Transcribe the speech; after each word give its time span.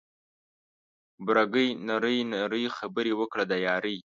بوره 1.25 1.43
ګي 1.53 1.67
نري 1.87 2.17
نري 2.33 2.63
خبري 2.77 3.13
وکړه 3.15 3.43
د 3.51 3.53
یاري 3.67 3.97